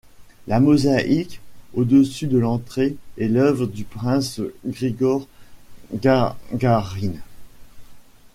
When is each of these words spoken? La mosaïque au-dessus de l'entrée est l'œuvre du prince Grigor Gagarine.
La 0.47 0.59
mosaïque 0.59 1.41
au-dessus 1.75 2.25
de 2.25 2.39
l'entrée 2.39 2.95
est 3.19 3.27
l'œuvre 3.27 3.67
du 3.67 3.83
prince 3.83 4.41
Grigor 4.65 5.27
Gagarine. 5.93 7.21